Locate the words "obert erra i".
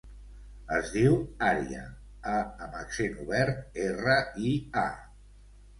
3.27-4.57